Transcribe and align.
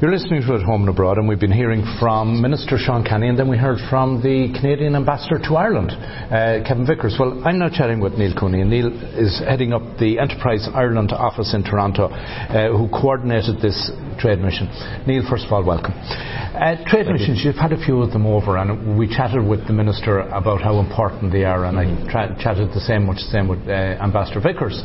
You're 0.00 0.12
listening 0.12 0.40
to 0.40 0.54
At 0.54 0.62
Home 0.62 0.80
and 0.80 0.88
Abroad, 0.88 1.18
and 1.18 1.28
we've 1.28 1.38
been 1.38 1.52
hearing 1.52 1.84
from 2.00 2.40
Minister 2.40 2.78
Sean 2.78 3.04
Kenny, 3.04 3.28
and 3.28 3.38
then 3.38 3.50
we 3.50 3.58
heard 3.58 3.76
from 3.90 4.22
the 4.22 4.48
Canadian 4.58 4.96
Ambassador 4.96 5.36
to 5.44 5.56
Ireland, 5.56 5.92
uh, 5.92 6.64
Kevin 6.66 6.86
Vickers. 6.86 7.18
Well, 7.20 7.44
I'm 7.44 7.58
now 7.58 7.68
chatting 7.68 8.00
with 8.00 8.14
Neil 8.14 8.32
Cooney, 8.32 8.62
and 8.62 8.70
Neil 8.70 8.88
is 8.88 9.42
heading 9.46 9.74
up 9.74 9.82
the 10.00 10.18
Enterprise 10.18 10.66
Ireland 10.72 11.12
office 11.12 11.52
in 11.52 11.64
Toronto, 11.64 12.08
uh, 12.08 12.72
who 12.72 12.88
coordinated 12.88 13.60
this 13.60 13.92
trade 14.18 14.38
mission. 14.40 14.72
Neil, 15.06 15.20
first 15.28 15.44
of 15.44 15.52
all, 15.52 15.62
welcome. 15.62 15.92
Uh, 15.92 16.80
trade 16.88 17.04
Thank 17.04 17.20
missions, 17.20 17.44
you. 17.44 17.52
you've 17.52 17.60
had 17.60 17.76
a 17.76 17.84
few 17.84 18.00
of 18.00 18.10
them 18.10 18.24
over, 18.24 18.56
and 18.56 18.96
we 18.96 19.06
chatted 19.06 19.44
with 19.44 19.66
the 19.66 19.74
Minister 19.74 20.20
about 20.32 20.62
how 20.62 20.80
important 20.80 21.30
they 21.30 21.44
are, 21.44 21.66
and 21.66 21.76
I 21.76 21.84
tra- 22.08 22.34
chatted 22.40 22.72
the 22.72 22.80
same 22.80 23.04
much 23.04 23.20
the 23.20 23.36
same 23.36 23.48
with 23.48 23.68
uh, 23.68 24.00
Ambassador 24.00 24.40
Vickers. 24.40 24.80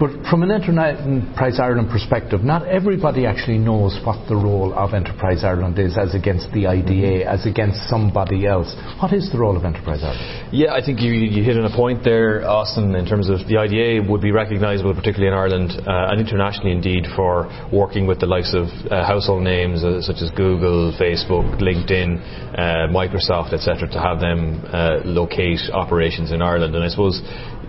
But 0.00 0.24
from 0.30 0.42
an 0.42 0.50
Enterprise 0.50 1.60
Ireland 1.60 1.90
perspective, 1.90 2.42
not 2.42 2.66
everybody 2.66 3.26
actually 3.26 3.58
knows 3.58 4.00
what 4.02 4.26
the 4.30 4.34
role 4.34 4.72
of 4.72 4.94
Enterprise 4.94 5.44
Ireland 5.44 5.78
is 5.78 5.98
as 5.98 6.14
against 6.14 6.50
the 6.52 6.66
IDA, 6.66 7.28
as 7.28 7.44
against 7.44 7.86
somebody 7.90 8.46
else. 8.46 8.74
What 8.98 9.12
is 9.12 9.30
the 9.30 9.36
role 9.36 9.58
of 9.58 9.64
Enterprise 9.66 10.00
Ireland? 10.02 10.56
Yeah, 10.56 10.72
I 10.72 10.80
think 10.80 11.02
you, 11.02 11.12
you 11.12 11.44
hit 11.44 11.58
on 11.58 11.70
a 11.70 11.76
point 11.76 12.02
there, 12.02 12.48
Austin, 12.48 12.94
in 12.94 13.04
terms 13.04 13.28
of 13.28 13.46
the 13.46 13.58
IDA 13.58 14.08
would 14.10 14.22
be 14.22 14.32
recognisable, 14.32 14.94
particularly 14.94 15.28
in 15.28 15.36
Ireland 15.36 15.76
uh, 15.84 16.08
and 16.08 16.18
internationally 16.18 16.72
indeed, 16.72 17.04
for 17.14 17.52
working 17.70 18.06
with 18.06 18.20
the 18.20 18.26
likes 18.26 18.54
of 18.56 18.72
uh, 18.90 19.04
household 19.04 19.42
names 19.42 19.84
uh, 19.84 20.00
such 20.00 20.24
as 20.24 20.30
Google, 20.30 20.96
Facebook, 20.96 21.60
LinkedIn, 21.60 22.16
uh, 22.56 22.88
Microsoft, 22.88 23.52
etc., 23.52 23.86
to 23.92 24.00
have 24.00 24.18
them 24.18 24.64
uh, 24.72 25.04
locate 25.04 25.60
operations 25.74 26.32
in 26.32 26.40
Ireland. 26.40 26.74
And 26.74 26.82
I 26.82 26.88
suppose 26.88 27.20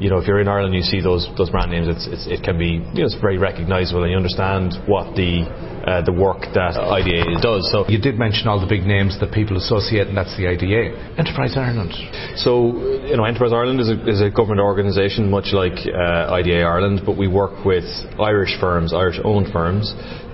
you 0.02 0.10
know, 0.10 0.18
if 0.18 0.26
you're 0.26 0.42
in 0.42 0.48
Ireland, 0.48 0.74
you 0.74 0.82
see 0.82 1.00
those 1.00 1.30
those 1.38 1.52
brand 1.52 1.70
names. 1.70 1.86
It's, 1.88 2.10
it's 2.10 2.26
it 2.26 2.44
can 2.44 2.58
be 2.58 2.82
you 2.82 3.02
know 3.02 3.06
it's 3.06 3.22
very 3.22 3.38
recognisable, 3.38 4.02
and 4.02 4.10
you 4.10 4.18
understand 4.18 4.74
what 4.90 5.14
the 5.14 5.46
uh, 5.86 6.02
the 6.02 6.12
work 6.12 6.42
that 6.58 6.74
IDA 6.74 7.38
does. 7.38 7.70
So 7.70 7.86
you 7.88 8.02
did 8.02 8.18
mention 8.18 8.50
all 8.50 8.58
the 8.60 8.66
big 8.66 8.82
names 8.82 9.22
that 9.22 9.32
people 9.32 9.58
associate, 9.58 10.10
and 10.10 10.18
that's 10.18 10.34
the 10.38 10.50
IDA. 10.50 10.98
Enterprise 11.22 11.54
Ireland. 11.54 11.94
So 12.42 12.82
you 13.06 13.14
know, 13.14 13.26
Enterprise 13.26 13.54
Ireland 13.54 13.80
is 13.80 13.90
a, 13.94 13.98
is 14.10 14.22
a 14.22 14.34
government 14.34 14.62
organisation, 14.62 15.30
much 15.30 15.54
like 15.54 15.78
uh, 15.86 16.34
IDA 16.34 16.66
Ireland, 16.66 17.06
but 17.06 17.14
we 17.14 17.30
work 17.30 17.62
with 17.62 17.86
Irish 18.18 18.58
firms, 18.60 18.94
Irish-owned 18.94 19.54
firms, 19.54 19.94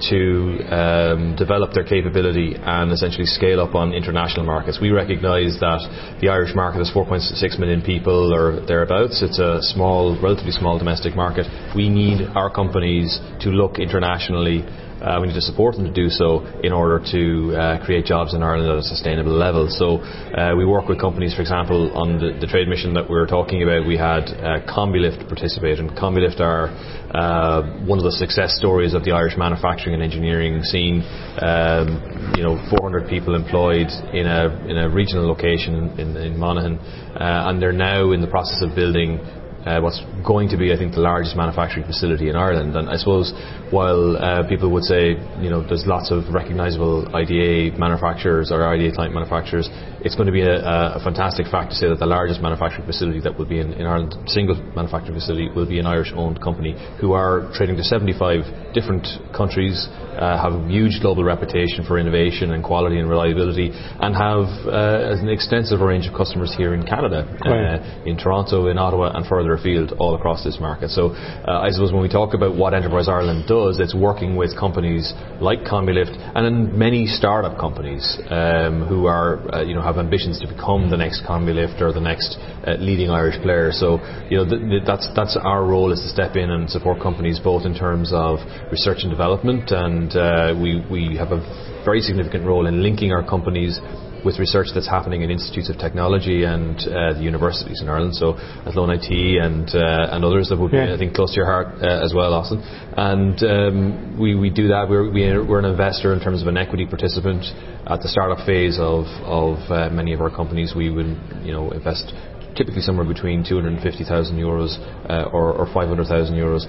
to 0.09 0.63
um, 0.71 1.35
develop 1.35 1.73
their 1.73 1.83
capability 1.83 2.55
and 2.55 2.91
essentially 2.91 3.25
scale 3.25 3.59
up 3.59 3.75
on 3.75 3.93
international 3.93 4.45
markets. 4.45 4.79
We 4.79 4.91
recognise 4.91 5.57
that 5.59 6.17
the 6.21 6.29
Irish 6.29 6.53
market 6.55 6.81
is 6.81 6.91
4.6 6.93 7.59
million 7.59 7.81
people 7.81 8.33
or 8.33 8.65
thereabouts. 8.65 9.23
It's 9.23 9.39
a 9.39 9.56
small, 9.61 10.19
relatively 10.21 10.51
small 10.51 10.77
domestic 10.77 11.15
market. 11.15 11.45
We 11.75 11.89
need 11.89 12.27
our 12.35 12.49
companies 12.49 13.19
to 13.41 13.49
look 13.49 13.79
internationally 13.79 14.65
uh, 15.01 15.19
we 15.21 15.27
need 15.27 15.35
to 15.35 15.41
support 15.41 15.75
them 15.75 15.85
to 15.85 15.93
do 15.93 16.09
so 16.09 16.41
in 16.63 16.73
order 16.73 16.97
to 17.11 17.53
uh, 17.53 17.85
create 17.85 18.05
jobs 18.05 18.33
in 18.33 18.41
Ireland 18.41 18.71
at 18.71 18.77
a 18.77 18.83
sustainable 18.83 19.33
level. 19.33 19.69
So 19.69 20.01
uh, 20.01 20.55
we 20.57 20.65
work 20.65 20.87
with 20.87 20.99
companies, 20.99 21.35
for 21.35 21.41
example, 21.41 21.95
on 21.95 22.17
the, 22.17 22.37
the, 22.39 22.47
trade 22.47 22.67
mission 22.67 22.93
that 22.95 23.09
we 23.09 23.15
were 23.15 23.27
talking 23.27 23.61
about. 23.61 23.85
We 23.85 23.97
had 23.97 24.25
uh, 24.25 24.65
Combilift 24.65 25.27
participate, 25.27 25.77
and 25.79 25.91
Combilift 25.91 26.39
are 26.39 26.73
uh, 27.13 27.85
one 27.85 27.99
of 27.99 28.05
the 28.05 28.11
success 28.11 28.57
stories 28.57 28.93
of 28.93 29.03
the 29.03 29.11
Irish 29.11 29.37
manufacturing 29.37 29.93
and 29.93 30.01
engineering 30.01 30.63
scene. 30.63 31.03
Um, 31.37 32.33
you 32.35 32.43
know, 32.43 32.57
400 32.81 33.07
people 33.07 33.35
employed 33.35 33.87
in 34.13 34.25
a 34.25 34.49
in 34.65 34.77
a 34.77 34.89
regional 34.89 35.27
location 35.27 35.99
in, 35.99 36.17
in 36.17 36.37
Monaghan, 36.37 36.79
uh, 36.79 37.49
and 37.49 37.61
they're 37.61 37.71
now 37.71 38.11
in 38.11 38.21
the 38.21 38.27
process 38.27 38.63
of 38.63 38.75
building 38.75 39.19
uh, 39.67 39.81
what's 39.81 39.99
going 40.25 40.47
to 40.49 40.57
be, 40.57 40.71
I 40.71 40.77
think, 40.77 40.93
the 40.93 41.03
largest 41.03 41.35
manufacturing 41.35 41.85
facility 41.85 42.29
in 42.29 42.35
Ireland. 42.35 42.75
And 42.75 42.89
I 42.89 42.95
suppose 42.95 43.35
while 43.71 44.15
uh, 44.15 44.47
people 44.47 44.71
would 44.71 44.83
say, 44.83 45.19
you 45.43 45.49
know, 45.49 45.59
there's 45.67 45.83
lots 45.85 46.11
of 46.11 46.33
recognisable 46.33 47.13
IDA 47.13 47.77
manufacturers 47.77 48.51
or 48.51 48.63
IDA 48.63 48.95
client 48.95 49.13
manufacturers, 49.13 49.67
it's 50.01 50.15
going 50.15 50.27
to 50.27 50.31
be 50.31 50.41
a, 50.41 50.95
a, 50.95 51.01
fantastic 51.03 51.47
fact 51.47 51.71
to 51.71 51.75
say 51.75 51.87
that 51.89 51.99
the 51.99 52.05
largest 52.05 52.41
manufacturing 52.41 52.85
facility 52.85 53.19
that 53.19 53.37
will 53.37 53.45
be 53.45 53.59
in, 53.59 53.73
in 53.73 53.85
Ireland, 53.85 54.15
single 54.27 54.55
manufacturing 54.75 55.19
facility, 55.19 55.49
will 55.51 55.67
be 55.67 55.79
an 55.79 55.85
Irish-owned 55.85 56.41
company 56.41 56.75
who 57.01 57.11
are 57.11 57.51
trading 57.53 57.75
to 57.75 57.83
75 57.83 58.73
different 58.73 59.07
countries, 59.35 59.87
uh, 60.15 60.39
have 60.39 60.53
a 60.53 60.67
huge 60.69 61.01
global 61.01 61.23
reputation 61.23 61.83
for 61.83 61.97
innovation 61.99 62.51
and 62.53 62.63
quality 62.63 62.99
and 62.99 63.09
reliability, 63.09 63.71
and 63.73 64.15
have 64.15 64.47
uh, 64.67 65.17
an 65.17 65.29
extensive 65.29 65.81
range 65.81 66.07
of 66.07 66.13
customers 66.13 66.53
here 66.55 66.73
in 66.73 66.85
Canada, 66.85 67.27
right. 67.43 67.81
Uh, 67.81 68.05
in 68.05 68.17
Toronto, 68.17 68.67
in 68.67 68.77
Ottawa, 68.77 69.11
and 69.15 69.25
further 69.25 69.56
afield 69.57 69.93
all 69.99 70.15
across 70.15 70.43
this 70.43 70.59
market. 70.59 70.89
So 70.89 71.09
uh, 71.11 71.65
I 71.65 71.69
suppose 71.71 71.91
when 71.91 72.01
we 72.01 72.09
talk 72.09 72.33
about 72.33 72.55
what 72.55 72.73
Enterprise 72.73 73.09
Ireland 73.09 73.45
does, 73.47 73.79
it's 73.79 73.95
working 73.95 74.35
with 74.35 74.57
companies 74.57 75.13
like 75.41 75.59
Combilift 75.65 76.15
and 76.35 76.73
many 76.73 77.07
startup 77.07 77.59
companies 77.59 78.05
um, 78.29 78.85
who 78.87 79.05
are, 79.05 79.43
uh, 79.53 79.63
you 79.63 79.75
know, 79.75 79.81
have 79.81 79.97
ambitions 79.97 80.39
to 80.41 80.47
become 80.47 80.89
the 80.89 80.97
next 80.97 81.23
Combilift 81.25 81.81
or 81.81 81.91
the 81.91 82.01
next 82.01 82.37
uh, 82.65 82.75
leading 82.79 83.09
Irish 83.09 83.41
player. 83.41 83.71
So 83.71 83.99
you 84.29 84.37
know 84.37 84.45
th- 84.49 84.61
th- 84.61 84.83
that's 84.85 85.07
that's 85.15 85.37
our 85.41 85.65
role 85.65 85.91
is 85.91 85.99
to 86.01 86.09
step 86.09 86.35
in 86.35 86.49
and 86.51 86.69
support 86.69 87.01
companies 87.01 87.39
both 87.39 87.65
in 87.65 87.73
terms 87.75 88.11
of 88.13 88.39
research 88.71 88.99
and 89.01 89.11
development, 89.11 89.71
and 89.71 90.15
uh, 90.15 90.53
we 90.55 90.83
we 90.89 91.17
have 91.17 91.31
a 91.31 91.39
very 91.85 92.01
significant 92.01 92.45
role 92.45 92.67
in 92.67 92.83
linking 92.83 93.11
our 93.11 93.25
companies 93.25 93.79
with 94.27 94.39
research 94.39 94.67
that's 94.75 94.89
happening 94.89 95.21
in 95.21 95.31
institutes 95.31 95.69
of 95.69 95.77
technology 95.77 96.43
and 96.43 96.75
uh, 96.83 97.15
the 97.15 97.23
universities 97.23 97.79
in 97.81 97.87
Ireland, 97.87 98.13
so 98.13 98.35
Athlone 98.67 98.91
IT 98.91 99.07
and 99.07 99.67
uh, 99.71 100.13
and 100.13 100.19
others 100.25 100.49
that 100.49 100.59
would 100.59 100.71
be, 100.71 100.77
yeah. 100.77 100.93
I 100.93 100.97
think, 100.99 101.15
close 101.15 101.31
to 101.31 101.37
your 101.39 101.47
heart 101.47 101.79
uh, 101.79 102.03
as 102.03 102.11
well, 102.13 102.33
Austin. 102.33 102.59
And 102.59 103.37
um, 103.41 104.19
we, 104.19 104.35
we 104.35 104.49
do 104.49 104.67
that. 104.67 104.87
We're, 104.89 105.07
we're 105.47 105.59
an 105.59 105.65
investor 105.65 106.11
in 106.13 106.19
terms 106.19 106.41
of 106.41 106.47
an 106.49 106.57
equity 106.57 106.85
participant 106.85 107.45
at 107.87 108.03
the 108.03 108.09
startup 108.11 108.45
phase 108.45 108.77
of 108.79 109.05
of 109.23 109.63
uh, 109.71 109.89
many 109.95 110.11
of 110.11 110.19
our 110.19 110.29
companies. 110.29 110.73
We 110.75 110.91
would 110.91 111.15
you 111.47 111.53
know 111.55 111.71
invest 111.71 112.11
typically 112.57 112.81
somewhere 112.81 113.07
between 113.07 113.45
250,000 113.47 114.35
euros 114.35 114.75
uh, 115.07 115.29
or, 115.31 115.53
or 115.53 115.71
500,000 115.71 116.35
euros 116.35 116.65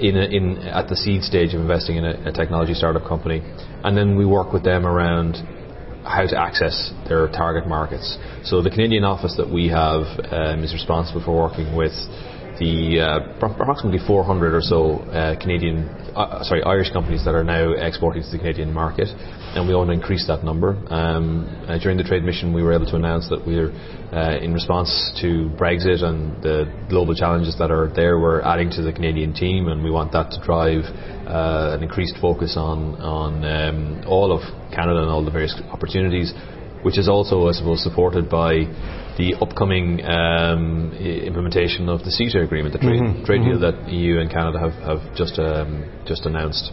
in, 0.00 0.16
a, 0.16 0.24
in 0.30 0.58
at 0.68 0.88
the 0.88 0.96
seed 0.96 1.22
stage 1.22 1.52
of 1.54 1.60
investing 1.60 1.96
in 1.96 2.04
a, 2.04 2.30
a, 2.30 2.32
technology 2.32 2.72
startup 2.72 3.04
company, 3.06 3.42
and 3.82 3.96
then 3.96 4.16
we 4.16 4.24
work 4.24 4.52
with 4.52 4.62
them 4.64 4.86
around 4.86 5.34
how 6.04 6.26
to 6.26 6.38
access 6.38 6.92
their 7.08 7.28
target 7.28 7.66
markets. 7.66 8.18
So 8.44 8.62
the 8.62 8.70
Canadian 8.70 9.04
office 9.04 9.34
that 9.36 9.48
we 9.48 9.68
have 9.68 10.04
um, 10.30 10.62
is 10.62 10.72
responsible 10.72 11.24
for 11.24 11.34
working 11.34 11.74
with 11.74 11.92
the 12.58 13.00
uh, 13.00 13.46
approximately 13.46 13.98
400 14.06 14.54
or 14.54 14.60
so 14.60 14.98
uh, 15.10 15.38
Canadian, 15.40 15.88
uh, 16.14 16.42
sorry, 16.44 16.62
Irish 16.62 16.90
companies 16.92 17.24
that 17.24 17.34
are 17.34 17.44
now 17.44 17.72
exporting 17.72 18.22
to 18.22 18.30
the 18.30 18.38
Canadian 18.38 18.72
market, 18.72 19.08
and 19.08 19.68
we 19.68 19.74
want 19.74 19.88
to 19.88 19.94
increase 19.94 20.26
that 20.26 20.44
number. 20.44 20.76
Um, 20.92 21.46
during 21.82 21.98
the 21.98 22.04
trade 22.04 22.22
mission, 22.22 22.52
we 22.52 22.62
were 22.62 22.72
able 22.72 22.86
to 22.86 22.96
announce 22.96 23.28
that 23.28 23.46
we're, 23.46 23.70
in 24.38 24.54
response 24.54 24.90
to 25.20 25.50
Brexit 25.58 26.04
and 26.04 26.42
the 26.42 26.70
global 26.88 27.14
challenges 27.14 27.56
that 27.58 27.70
are 27.70 27.92
there, 27.94 28.18
we're 28.18 28.42
adding 28.42 28.70
to 28.70 28.82
the 28.82 28.92
Canadian 28.92 29.34
team, 29.34 29.68
and 29.68 29.82
we 29.82 29.90
want 29.90 30.12
that 30.12 30.30
to 30.30 30.40
drive 30.44 30.84
an 31.26 31.82
increased 31.82 32.16
focus 32.20 32.54
on 32.56 32.94
on 33.00 33.44
um, 33.44 34.04
all 34.06 34.32
of 34.32 34.40
Canada 34.72 35.02
and 35.02 35.10
all 35.10 35.24
the 35.24 35.30
various 35.30 35.54
opportunities 35.70 36.32
which 36.84 36.98
is 36.98 37.08
also, 37.08 37.48
I 37.48 37.52
suppose, 37.52 37.82
supported 37.82 38.28
by 38.28 38.68
the 39.16 39.34
upcoming 39.40 40.04
um, 40.04 40.92
implementation 40.92 41.88
of 41.88 42.00
the 42.00 42.10
CETA 42.10 42.42
agreement, 42.44 42.72
the 42.72 42.78
trade, 42.78 43.00
mm-hmm. 43.00 43.24
trade 43.24 43.40
mm-hmm. 43.40 43.60
deal 43.60 43.72
that 43.72 43.88
EU 43.90 44.18
and 44.18 44.30
Canada 44.30 44.58
have, 44.58 44.72
have 44.82 45.16
just 45.16 45.38
um, 45.38 45.84
just 46.06 46.26
announced. 46.26 46.72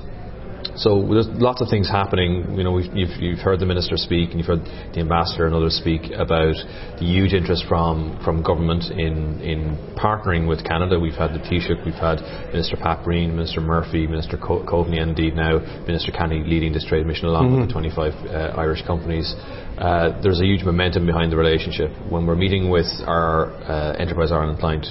So 0.75 1.05
there's 1.09 1.27
lots 1.27 1.61
of 1.61 1.67
things 1.69 1.89
happening. 1.89 2.55
You 2.57 2.63
know, 2.63 2.77
you've, 2.77 3.11
you've, 3.19 3.39
heard 3.39 3.59
the 3.59 3.65
minister 3.65 3.97
speak, 3.97 4.31
and 4.31 4.39
you've 4.39 4.47
heard 4.47 4.63
the 4.93 4.99
ambassador 4.99 5.45
and 5.45 5.55
others 5.55 5.75
speak 5.75 6.11
about 6.15 6.55
the 6.99 7.05
huge 7.05 7.33
interest 7.33 7.65
from, 7.67 8.19
from 8.23 8.43
government 8.43 8.85
in, 8.91 9.41
in 9.41 9.77
partnering 9.97 10.47
with 10.47 10.63
Canada. 10.63 10.99
We've 10.99 11.17
had 11.17 11.33
the 11.33 11.39
Taoiseach, 11.39 11.85
we've 11.85 11.93
had 11.95 12.21
Minister 12.53 12.77
Pat 12.77 13.03
Breen, 13.03 13.35
Minister 13.35 13.61
Murphy, 13.61 14.07
Minister 14.07 14.37
Co- 14.37 14.63
Coveney, 14.63 15.01
and 15.01 15.11
indeed 15.11 15.35
now 15.35 15.59
Minister 15.85 16.11
Canney 16.11 16.43
leading 16.45 16.73
this 16.73 16.85
trade 16.85 17.05
mission 17.05 17.25
along 17.25 17.49
mm-hmm. 17.49 17.61
with 17.61 17.69
the 17.69 17.73
25 17.73 18.13
uh, 18.13 18.59
Irish 18.59 18.85
companies. 18.85 19.33
Uh, 19.77 20.21
there's 20.21 20.39
a 20.39 20.45
huge 20.45 20.63
momentum 20.63 21.05
behind 21.05 21.31
the 21.31 21.37
relationship. 21.37 21.91
When 22.09 22.25
we're 22.25 22.35
meeting 22.35 22.69
with 22.69 22.87
our 23.05 23.51
uh, 23.63 23.97
Enterprise 23.97 24.31
Ireland 24.31 24.59
client 24.59 24.85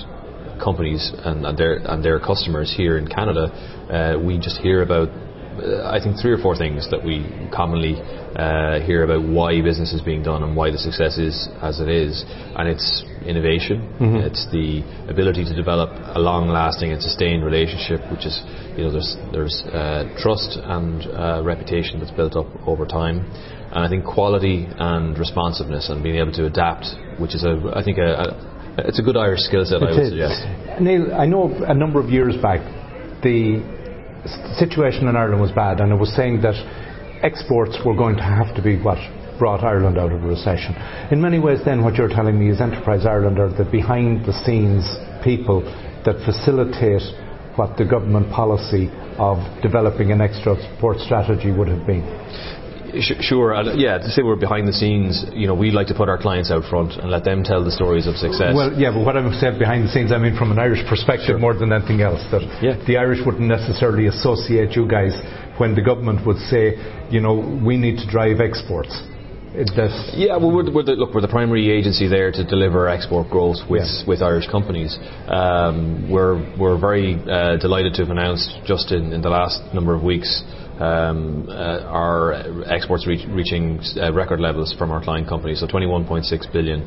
companies 0.62 1.10
and, 1.24 1.46
and, 1.46 1.56
their 1.56 1.76
and 1.76 2.04
their 2.04 2.20
customers 2.20 2.72
here 2.76 2.98
in 2.98 3.08
Canada, 3.08 3.48
uh, 3.88 4.18
we 4.18 4.38
just 4.38 4.60
hear 4.60 4.82
about 4.82 5.08
I 5.58 5.98
think 6.02 6.16
three 6.20 6.32
or 6.32 6.38
four 6.38 6.56
things 6.56 6.88
that 6.90 7.04
we 7.04 7.26
commonly 7.52 7.98
uh, 8.00 8.80
hear 8.86 9.02
about 9.02 9.26
why 9.26 9.60
business 9.60 9.92
is 9.92 10.00
being 10.00 10.22
done 10.22 10.42
and 10.42 10.54
why 10.54 10.70
the 10.70 10.78
success 10.78 11.18
is 11.18 11.48
as 11.60 11.80
it 11.80 11.88
is, 11.88 12.24
and 12.56 12.68
it's 12.68 13.04
innovation. 13.26 13.82
Mm-hmm. 13.98 14.30
It's 14.30 14.46
the 14.52 14.82
ability 15.10 15.44
to 15.44 15.54
develop 15.54 15.90
a 16.14 16.18
long-lasting 16.18 16.92
and 16.92 17.02
sustained 17.02 17.44
relationship, 17.44 18.00
which 18.10 18.26
is 18.26 18.38
you 18.76 18.84
know 18.84 18.92
there's 18.92 19.16
there's 19.32 19.62
uh, 19.74 20.06
trust 20.16 20.56
and 20.62 21.06
uh, 21.10 21.42
reputation 21.42 21.98
that's 21.98 22.12
built 22.12 22.36
up 22.36 22.46
over 22.66 22.86
time, 22.86 23.26
and 23.74 23.84
I 23.84 23.88
think 23.88 24.04
quality 24.04 24.68
and 24.70 25.18
responsiveness 25.18 25.90
and 25.90 26.02
being 26.02 26.16
able 26.16 26.32
to 26.32 26.46
adapt, 26.46 26.86
which 27.18 27.34
is 27.34 27.44
a 27.44 27.58
I 27.74 27.82
think 27.82 27.98
a, 27.98 28.10
a 28.14 28.86
it's 28.86 29.00
a 29.00 29.02
good 29.02 29.16
Irish 29.16 29.40
skill 29.40 29.64
set. 29.64 29.82
I 29.82 29.90
would 29.90 30.08
suggest. 30.08 30.80
Neil, 30.80 31.12
I 31.12 31.26
know 31.26 31.50
a 31.66 31.74
number 31.74 31.98
of 31.98 32.08
years 32.08 32.36
back 32.40 32.60
the 33.22 33.79
situation 34.58 35.08
in 35.08 35.16
Ireland 35.16 35.40
was 35.40 35.52
bad, 35.52 35.80
and 35.80 35.92
it 35.92 35.96
was 35.96 36.14
saying 36.14 36.42
that 36.42 36.54
exports 37.22 37.78
were 37.84 37.94
going 37.94 38.16
to 38.16 38.22
have 38.22 38.54
to 38.56 38.62
be 38.62 38.80
what 38.80 38.98
brought 39.38 39.64
Ireland 39.64 39.96
out 39.96 40.12
of 40.12 40.20
the 40.20 40.28
recession. 40.28 40.76
In 41.10 41.20
many 41.20 41.38
ways, 41.38 41.60
then, 41.64 41.82
what 41.82 41.94
you're 41.94 42.08
telling 42.08 42.38
me 42.38 42.50
is 42.50 42.60
Enterprise 42.60 43.06
Ireland 43.06 43.38
are 43.38 43.48
the 43.48 43.64
behind 43.64 44.26
the 44.26 44.36
scenes 44.44 44.84
people 45.24 45.62
that 46.04 46.20
facilitate 46.24 47.02
what 47.56 47.76
the 47.76 47.84
government 47.84 48.30
policy 48.30 48.88
of 49.18 49.40
developing 49.62 50.12
an 50.12 50.20
export 50.20 50.60
strategy 51.00 51.50
would 51.50 51.68
have 51.68 51.86
been. 51.86 52.04
Sure, 53.20 53.54
yeah. 53.74 53.98
To 53.98 54.08
say 54.10 54.22
we're 54.22 54.36
behind 54.36 54.66
the 54.66 54.72
scenes, 54.72 55.24
you 55.32 55.46
know, 55.46 55.54
we 55.54 55.70
like 55.70 55.86
to 55.88 55.94
put 55.94 56.08
our 56.08 56.18
clients 56.18 56.50
out 56.50 56.64
front 56.68 56.92
and 56.92 57.10
let 57.10 57.24
them 57.24 57.42
tell 57.42 57.64
the 57.64 57.70
stories 57.70 58.06
of 58.06 58.16
success. 58.16 58.54
Well, 58.54 58.72
yeah, 58.74 58.90
but 58.90 59.04
what 59.04 59.16
I'm 59.16 59.32
saying 59.34 59.58
behind 59.58 59.84
the 59.84 59.92
scenes, 59.92 60.12
I 60.12 60.18
mean 60.18 60.36
from 60.36 60.50
an 60.50 60.58
Irish 60.58 60.86
perspective 60.88 61.36
sure. 61.36 61.38
more 61.38 61.54
than 61.54 61.72
anything 61.72 62.00
else. 62.00 62.22
That 62.30 62.42
yeah. 62.62 62.80
the 62.86 62.96
Irish 62.96 63.20
wouldn't 63.24 63.48
necessarily 63.48 64.06
associate 64.06 64.76
you 64.76 64.86
guys 64.88 65.14
when 65.58 65.74
the 65.74 65.82
government 65.82 66.26
would 66.26 66.38
say, 66.48 66.74
you 67.10 67.20
know, 67.20 67.60
we 67.64 67.76
need 67.76 67.98
to 67.98 68.06
drive 68.08 68.40
exports. 68.40 68.96
yeah, 70.14 70.36
well, 70.36 70.54
we're, 70.54 70.72
we're 70.72 70.84
the, 70.84 70.92
look, 70.92 71.12
we're 71.12 71.20
the 71.20 71.28
primary 71.28 71.70
agency 71.70 72.06
there 72.06 72.30
to 72.30 72.44
deliver 72.44 72.88
export 72.88 73.28
growth 73.30 73.58
with, 73.68 73.82
yeah. 73.82 74.06
with 74.06 74.22
Irish 74.22 74.46
companies. 74.48 74.96
Um, 75.26 76.08
we're, 76.08 76.38
we're 76.56 76.78
very 76.78 77.18
uh, 77.28 77.56
delighted 77.58 77.94
to 77.94 78.02
have 78.02 78.10
announced 78.10 78.60
just 78.64 78.92
in, 78.92 79.12
in 79.12 79.22
the 79.22 79.28
last 79.28 79.74
number 79.74 79.92
of 79.92 80.04
weeks 80.04 80.42
our 80.80 82.32
exports 82.66 83.06
reach, 83.06 83.26
reaching 83.28 83.80
uh, 83.96 84.12
record 84.12 84.40
levels 84.40 84.74
from 84.78 84.90
our 84.90 85.02
client 85.02 85.28
companies, 85.28 85.60
so 85.60 85.66
21.6 85.66 86.52
billion. 86.52 86.80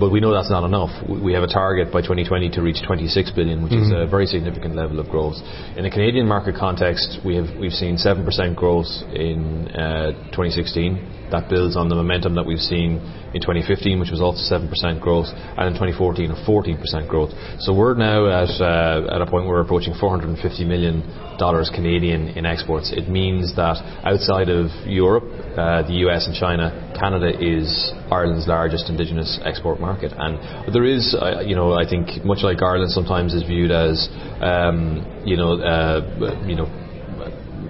But 0.00 0.10
we 0.10 0.20
know 0.20 0.32
that's 0.32 0.50
not 0.50 0.64
enough. 0.64 0.90
We 1.06 1.34
have 1.34 1.42
a 1.42 1.52
target 1.52 1.92
by 1.92 2.00
2020 2.00 2.50
to 2.50 2.62
reach 2.62 2.82
26 2.86 3.32
billion, 3.32 3.62
which 3.62 3.72
mm-hmm. 3.72 3.92
is 3.92 4.08
a 4.08 4.10
very 4.10 4.26
significant 4.26 4.74
level 4.74 4.98
of 4.98 5.08
growth. 5.08 5.36
In 5.76 5.84
the 5.84 5.90
Canadian 5.90 6.26
market 6.26 6.56
context, 6.56 7.18
we 7.24 7.36
have 7.36 7.46
we've 7.60 7.72
seen 7.72 7.96
7% 7.96 8.24
growth 8.56 8.88
in 9.12 9.68
uh, 9.68 10.12
2016 10.32 11.22
that 11.32 11.48
builds 11.48 11.76
on 11.76 11.88
the 11.88 11.96
momentum 11.96 12.36
that 12.36 12.44
we've 12.44 12.60
seen 12.60 13.00
in 13.32 13.40
2015, 13.40 13.98
which 13.98 14.12
was 14.12 14.20
also 14.20 14.44
7% 14.44 14.68
growth, 15.00 15.32
and 15.32 15.64
in 15.66 15.72
2014, 15.72 16.30
a 16.30 16.36
14% 16.44 17.08
growth. 17.08 17.32
So 17.58 17.72
we're 17.72 17.96
now 17.96 18.28
at, 18.28 18.52
uh, 18.60 19.16
at 19.16 19.20
a 19.24 19.26
point 19.26 19.48
where 19.48 19.56
we're 19.56 19.64
approaching 19.64 19.96
450 19.98 20.36
million 20.68 21.00
dollars 21.38 21.70
Canadian 21.74 22.28
in 22.28 22.46
exports. 22.46 22.92
It 22.94 23.08
means 23.08 23.54
that 23.56 23.76
outside 24.04 24.48
of 24.48 24.70
Europe, 24.86 25.24
uh, 25.56 25.82
the 25.82 26.06
US 26.08 26.26
and 26.26 26.34
China, 26.34 26.92
Canada 26.98 27.30
is 27.38 27.92
Ireland's 28.10 28.46
largest 28.46 28.88
indigenous 28.88 29.40
export 29.44 29.80
market. 29.80 30.12
And 30.16 30.74
there 30.74 30.84
is, 30.84 31.14
uh, 31.14 31.40
you 31.40 31.54
know, 31.54 31.72
I 31.72 31.88
think 31.88 32.24
much 32.24 32.42
like 32.42 32.62
Ireland 32.62 32.90
sometimes 32.90 33.34
is 33.34 33.42
viewed 33.42 33.70
as, 33.70 34.08
um, 34.40 35.22
you 35.24 35.36
know, 35.36 35.60
uh, 35.60 36.44
you 36.46 36.56
know, 36.56 36.68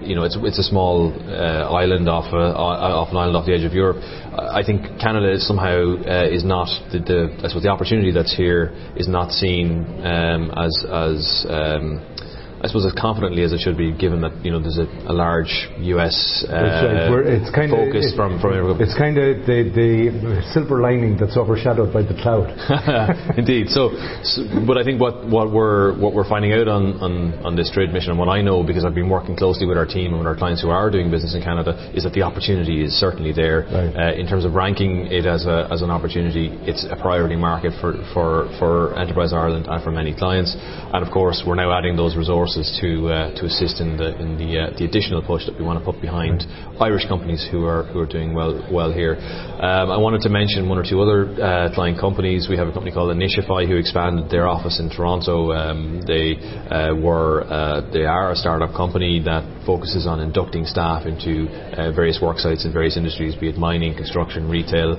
you 0.05 0.17
know, 0.17 0.25
it's 0.25 0.37
it's 0.41 0.59
a 0.59 0.63
small 0.63 1.13
uh, 1.13 1.71
island 1.71 2.09
off 2.09 2.33
a, 2.33 2.37
off 2.37 3.11
an 3.11 3.17
island 3.17 3.37
off 3.37 3.47
the 3.47 3.55
edge 3.55 3.65
of 3.65 3.73
Europe. 3.73 3.99
I 4.35 4.63
think 4.65 4.83
Canada 5.01 5.39
somehow 5.39 5.97
uh, 6.03 6.27
is 6.29 6.45
not 6.45 6.69
the, 6.91 6.99
the 6.99 7.21
I 7.45 7.49
suppose 7.49 7.63
the 7.63 7.69
opportunity 7.69 8.11
that's 8.11 8.35
here 8.35 8.73
is 8.97 9.09
not 9.09 9.31
seen 9.31 9.85
um, 10.05 10.51
as 10.57 10.75
as 10.91 11.47
um, 11.49 12.03
I 12.63 12.69
suppose 12.69 12.87
as 12.87 12.95
confidently 12.95 13.43
as 13.43 13.53
it 13.53 13.59
should 13.59 13.77
be, 13.77 13.91
given 13.91 14.21
that 14.23 14.39
you 14.47 14.53
know 14.55 14.63
there's 14.63 14.79
a, 14.79 14.87
a 15.11 15.15
large 15.15 15.51
US 15.83 16.47
uh, 16.47 17.11
it's, 17.27 17.51
kind 17.51 17.75
focus 17.75 18.15
from 18.15 18.39
from 18.39 18.55
everyone. 18.55 18.79
It's 18.79 18.95
kind 18.95 19.19
of 19.19 19.43
the, 19.51 19.67
the 19.67 20.47
silver 20.55 20.79
lining 20.79 21.19
that's 21.19 21.37
overshadowed 21.37 21.93
by 21.93 22.07
the 22.07 22.15
cloud. 22.15 22.55
Indeed. 23.37 23.67
So, 23.75 23.99
so, 24.23 24.47
but 24.63 24.79
I 24.79 24.87
think 24.87 25.03
what, 25.03 25.27
what 25.27 25.51
we're 25.51 25.99
what 25.99 26.15
we're 26.15 26.29
finding 26.29 26.55
out 26.55 26.69
on, 26.71 27.03
on, 27.03 27.13
on 27.43 27.57
this 27.57 27.67
trade 27.75 27.91
mission, 27.91 28.15
and 28.15 28.19
what 28.19 28.31
I 28.31 28.43
know 28.43 28.63
because 28.63 28.85
I've 28.85 28.95
been 28.95 29.11
working 29.11 29.35
closely 29.35 29.67
with 29.67 29.77
our 29.77 29.87
team 29.87 30.15
and 30.15 30.23
with 30.23 30.31
our 30.31 30.39
clients 30.39 30.63
who 30.63 30.71
are 30.71 30.87
doing 30.87 31.11
business 31.11 31.35
in 31.35 31.43
Canada, 31.43 31.91
is 31.99 32.05
that 32.07 32.15
the 32.15 32.23
opportunity 32.23 32.87
is 32.87 32.95
certainly 32.95 33.33
there. 33.35 33.67
Right. 33.67 34.15
Uh, 34.15 34.15
in 34.15 34.31
terms 34.31 34.45
of 34.45 34.55
ranking 34.55 35.11
it 35.11 35.27
as 35.27 35.47
a 35.51 35.67
as 35.67 35.83
an 35.83 35.91
opportunity, 35.91 36.47
it's 36.63 36.87
a 36.87 36.95
priority 36.95 37.35
market 37.35 37.75
for 37.83 37.99
for 38.15 38.47
for 38.63 38.95
Enterprise 38.95 39.33
Ireland 39.35 39.67
and 39.67 39.83
for 39.83 39.91
many 39.91 40.15
clients. 40.15 40.55
And 40.55 41.03
of 41.03 41.11
course, 41.11 41.43
we're 41.45 41.59
now 41.59 41.77
adding 41.77 41.97
those 41.97 42.15
resources 42.15 42.52
resources 42.57 42.79
to 42.81 43.09
uh, 43.09 43.35
to 43.35 43.47
assist 43.47 43.81
in 43.81 43.97
the 43.97 44.19
in 44.21 44.37
the 44.37 44.59
uh, 44.59 44.79
the 44.79 44.85
additional 44.85 45.23
push 45.23 45.45
that 45.47 45.59
we 45.59 45.65
want 45.65 45.79
to 45.79 45.85
put 45.85 46.01
behind 46.01 46.45
Irish 46.81 47.07
companies 47.07 47.47
who 47.51 47.65
are 47.65 47.85
who 47.85 48.01
are 48.01 48.07
doing 48.07 48.35
well 48.35 48.67
well 48.73 48.93
here. 48.93 49.17
Um, 49.17 49.91
I 49.91 49.99
wanted 49.99 50.23
to 50.23 50.29
mention 50.29 50.69
one 50.69 50.79
or 50.79 50.85
two 50.85 51.01
other 51.01 51.29
uh, 51.41 51.75
client 51.75 51.99
companies. 51.99 52.49
We 52.49 52.57
have 52.57 52.69
a 52.69 52.73
company 52.73 52.93
called 52.93 53.15
Initiafy 53.15 53.69
who 53.69 53.77
expanded 53.77 54.31
their 54.31 54.49
office 54.49 54.81
in 54.81 54.91
Toronto. 54.91 55.53
Um, 55.53 56.03
they 56.07 56.37
uh, 56.37 56.95
were 56.95 57.45
uh, 57.45 57.91
they 57.93 58.05
are 58.05 58.33
a 58.33 58.37
startup 58.37 58.75
company 58.75 59.23
that 59.25 59.45
focuses 59.65 60.07
on 60.07 60.21
inducting 60.21 60.65
staff 60.65 61.07
into 61.07 61.47
uh, 61.49 61.93
various 61.93 62.19
work 62.21 62.39
sites 62.39 62.65
in 62.65 62.73
various 62.73 62.97
industries, 62.97 63.35
be 63.37 63.49
it 63.49 63.57
mining, 63.57 63.95
construction, 63.95 64.49
retail. 64.49 64.97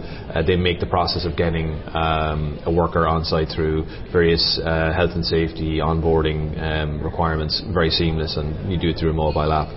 they 0.47 0.55
make 0.55 0.79
the 0.79 0.85
process 0.85 1.25
of 1.25 1.35
getting 1.35 1.75
um, 1.93 2.59
a 2.65 2.71
worker 2.71 3.05
on 3.07 3.25
site 3.25 3.49
through 3.53 3.83
various 4.11 4.59
health 4.63 5.11
and 5.15 5.25
safety 5.25 5.79
onboarding 5.83 6.55
um, 6.61 7.01
requirements 7.43 7.73
very 7.73 7.89
seamless, 7.89 8.37
and 8.37 8.71
you 8.71 8.79
do 8.79 8.89
it 8.89 8.97
through 8.99 9.11
a 9.11 9.13
mobile 9.13 9.51
app 9.51 9.69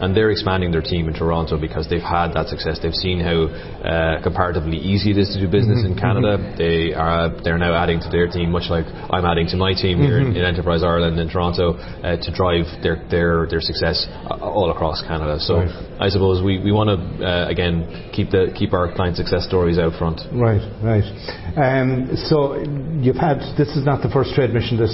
and 0.00 0.16
they're 0.16 0.30
expanding 0.30 0.72
their 0.72 0.82
team 0.82 1.08
in 1.08 1.14
Toronto 1.14 1.58
because 1.58 1.88
they've 1.88 2.02
had 2.02 2.34
that 2.34 2.48
success. 2.48 2.78
They've 2.82 2.94
seen 2.94 3.20
how 3.20 3.46
uh, 3.46 4.22
comparatively 4.22 4.76
easy 4.76 5.12
it 5.12 5.18
is 5.18 5.30
to 5.34 5.40
do 5.40 5.46
business 5.46 5.80
mm-hmm. 5.80 5.94
in 5.94 5.98
Canada. 5.98 6.36
Mm-hmm. 6.36 6.58
They 6.58 6.94
are 6.94 7.30
they're 7.42 7.58
now 7.58 7.74
adding 7.74 8.00
to 8.00 8.10
their 8.10 8.26
team, 8.26 8.50
much 8.50 8.68
like 8.70 8.86
I'm 8.86 9.24
adding 9.24 9.46
to 9.48 9.56
my 9.56 9.72
team 9.72 10.02
here 10.02 10.18
mm-hmm. 10.18 10.34
in, 10.34 10.42
in, 10.42 10.44
Enterprise 10.44 10.82
Ireland 10.82 11.18
in 11.18 11.28
Toronto 11.28 11.74
uh, 11.78 12.18
to 12.18 12.30
drive 12.34 12.66
their 12.82 13.06
their 13.08 13.46
their 13.46 13.60
success 13.60 14.06
all 14.28 14.70
across 14.70 15.00
Canada. 15.02 15.38
So 15.38 15.62
right. 15.62 15.70
I 16.00 16.08
suppose 16.08 16.42
we, 16.42 16.58
we 16.58 16.72
want 16.72 16.90
to 16.90 16.98
uh, 17.24 17.48
again 17.48 18.10
keep 18.12 18.30
the 18.30 18.52
keep 18.54 18.72
our 18.72 18.92
client 18.94 19.16
success 19.16 19.46
stories 19.46 19.78
out 19.78 19.94
front. 19.94 20.20
Right, 20.34 20.62
right. 20.82 21.06
Um, 21.54 22.16
so 22.28 22.58
you've 22.98 23.16
had 23.16 23.38
this 23.56 23.70
is 23.78 23.86
not 23.86 24.02
the 24.02 24.10
first 24.10 24.34
trade 24.34 24.50
mission. 24.50 24.76
This 24.76 24.92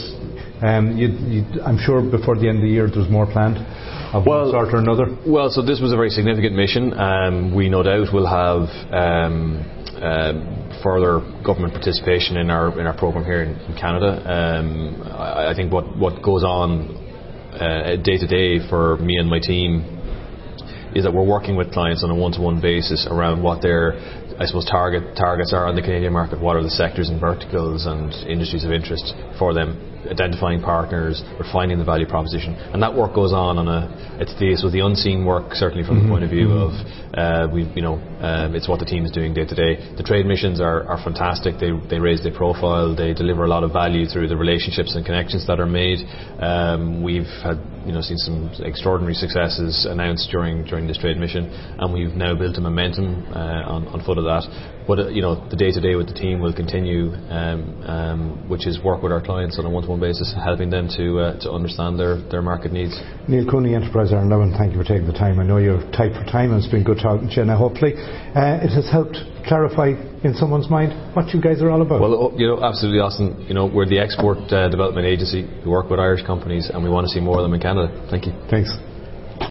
I'm 0.63 1.79
sure 1.79 2.03
before 2.03 2.37
the 2.37 2.49
end 2.49 2.59
of 2.59 2.63
the 2.63 2.69
year 2.71 2.89
there's 2.89 3.09
more 3.09 3.27
planned 3.27 3.59
of 4.13 4.27
well, 4.27 4.43
one 4.43 4.51
sort 4.51 4.75
or 4.75 4.79
another? 4.79 5.07
Well, 5.27 5.51
so 5.51 5.63
this 5.63 5.81
was 5.81 5.93
a 5.93 5.97
very 5.97 6.11
significant 6.11 6.55
mission. 6.55 6.93
Um, 6.99 7.55
we 7.55 7.69
no 7.69 7.83
doubt 7.83 8.13
will 8.13 8.27
have 8.27 8.69
um, 8.93 9.65
uh, 9.97 10.83
further 10.83 11.21
government 11.45 11.73
participation 11.75 12.37
in 12.37 12.51
our 12.51 12.79
in 12.81 12.87
our 12.87 12.97
program 12.97 13.25
here 13.25 13.43
in, 13.43 13.59
in 13.61 13.77
Canada. 13.79 14.21
Um, 14.25 15.03
I, 15.03 15.53
I, 15.53 15.55
think 15.55 15.73
what 15.73 15.97
what 15.97 16.23
goes 16.23 16.43
on 16.43 16.97
uh, 17.55 17.97
day 18.03 18.19
to 18.19 18.27
day 18.27 18.69
for 18.69 18.97
me 18.99 19.17
and 19.17 19.29
my 19.29 19.39
team 19.39 20.00
is 20.95 21.05
that 21.05 21.13
we're 21.13 21.27
working 21.27 21.57
with 21.57 21.73
clients 21.73 22.03
on 22.05 22.11
a 22.11 22.15
one-to-one 22.15 22.61
basis 22.61 23.07
around 23.11 23.43
what 23.43 23.63
their 23.63 23.95
I 24.41 24.47
suppose 24.47 24.65
target 24.65 25.17
targets 25.17 25.53
are 25.53 25.67
on 25.67 25.77
the 25.77 25.83
Canadian 25.83 26.15
market. 26.15 26.41
What 26.41 26.57
are 26.57 26.63
the 26.63 26.71
sectors 26.71 27.11
and 27.11 27.21
verticals 27.21 27.85
and 27.85 28.11
industries 28.27 28.65
of 28.65 28.73
interest 28.73 29.13
for 29.39 29.53
them? 29.53 29.91
identifying 30.09 30.63
partners, 30.63 31.23
refining 31.39 31.79
the 31.79 31.85
value 31.85 32.07
proposition, 32.07 32.55
and 32.73 32.83
that 32.83 32.95
work 32.95 33.15
goes 33.15 33.33
on 33.33 33.59
on 33.59 33.69
a 33.69 34.17
it's 34.21 34.33
the 34.39 34.57
so 34.57 34.71
the 34.71 34.81
unseen 34.81 35.25
work 35.25 35.53
certainly 35.55 35.85
from 35.85 35.99
mm-hmm. 35.99 36.07
the 36.07 36.13
point 36.13 36.25
of 36.25 36.31
view 36.31 36.49
mm-hmm. 36.49 36.73
of 36.73 37.51
uh, 37.51 37.53
we 37.53 37.69
you 37.75 37.83
know 37.83 38.01
um, 38.21 38.55
it's 38.55 38.69
what 38.69 38.79
the 38.79 38.85
team 38.85 39.05
is 39.05 39.11
doing 39.11 39.35
day 39.35 39.45
to 39.45 39.55
day. 39.55 39.95
The 39.97 40.03
trade 40.03 40.27
missions 40.27 40.61
are, 40.61 40.87
are 40.89 41.03
fantastic. 41.03 41.61
They 41.61 41.73
they 41.89 41.99
raise 41.99 42.23
their 42.23 42.35
profile. 42.35 42.95
They 42.95 43.13
deliver 43.13 43.45
a 43.45 43.49
lot 43.49 43.65
of 43.65 43.73
value 43.73 44.07
through 44.07 44.29
the 44.29 44.37
relationships 44.37 44.95
and 44.95 45.05
connections 45.05 45.47
that 45.47 45.61
are 45.61 45.69
made. 45.69 46.01
Um, 46.41 47.03
we've 47.03 47.31
had 47.45 47.61
you 47.85 47.93
know 47.93 48.01
seen 48.01 48.19
some 48.19 48.51
extraordinary 48.65 49.15
successes 49.15 49.87
announced 49.89 50.31
during 50.31 50.65
during 50.65 50.80
this 50.87 50.99
trade 50.99 51.17
mission, 51.17 51.47
and 51.51 51.93
we've 51.93 52.15
now 52.15 52.35
built 52.35 52.57
a 52.57 52.61
momentum 52.61 53.27
uh, 53.33 53.75
on, 53.75 53.89
on 53.89 54.05
foot 54.05 54.19
of 54.19 54.25
that. 54.25 54.45
But 54.87 54.99
uh, 54.99 55.09
you 55.09 55.23
know, 55.23 55.49
the 55.49 55.57
day 55.57 55.71
to 55.71 55.81
day 55.81 55.95
with 55.95 56.09
the 56.09 56.15
team 56.15 56.41
will 56.41 56.55
continue, 56.55 57.13
um, 57.31 57.83
um, 57.87 58.49
which 58.49 58.67
is 58.67 58.83
work 58.83 59.03
with 59.03 59.13
our 59.13 59.23
clients 59.23 59.59
on 59.59 59.65
a 59.67 59.71
one-to-one 59.71 60.01
basis, 60.01 60.35
helping 60.35 60.71
them 60.71 60.89
to 60.97 61.21
uh, 61.21 61.41
to 61.41 61.51
understand 61.51 61.99
their, 61.99 62.21
their 62.31 62.43
market 62.43 62.73
needs. 62.73 62.99
Neil 63.29 63.47
Cooney, 63.49 63.75
Enterprise 63.75 64.13
Ireland, 64.13 64.55
thank 64.59 64.73
you 64.73 64.79
for 64.83 64.89
taking 64.89 65.07
the 65.07 65.17
time. 65.17 65.39
I 65.39 65.45
know 65.45 65.59
you're 65.59 65.81
tight 65.93 66.13
for 66.19 66.25
time, 66.27 66.51
and 66.53 66.59
it's 66.63 66.71
been 66.71 66.85
good 66.85 66.99
talking 66.99 67.29
to 67.29 67.35
you. 67.35 67.43
And 67.43 67.51
hopefully, 67.51 67.95
uh, 67.95 68.67
it 68.67 68.75
has 68.75 68.91
helped 68.91 69.17
clarify 69.47 69.95
in 70.25 70.35
someone's 70.35 70.69
mind 70.69 71.15
what 71.15 71.33
you 71.33 71.41
guys 71.41 71.63
are 71.63 71.71
all 71.71 71.83
about. 71.83 72.01
Well, 72.01 72.35
you 72.37 72.47
know, 72.47 72.63
absolutely, 72.63 73.01
Austin. 73.01 73.47
You 73.49 73.55
know, 73.55 73.67
we're 73.67 73.87
the 73.87 73.99
export 73.99 74.39
uh, 74.53 74.69
development 74.69 75.07
agency. 75.07 75.47
We 75.65 75.71
work 75.71 75.89
with 75.91 76.01
Irish 76.01 76.27
companies, 76.27 76.71
and 76.73 76.83
we 76.83 76.91
want 76.91 77.07
to 77.07 77.13
see 77.13 77.21
more 77.21 77.39
of 77.39 77.45
them 77.45 77.55
in 77.55 77.61
Canada. 77.61 78.09
Thank 78.11 78.27
you. 78.27 78.33
Thanks. 78.51 78.90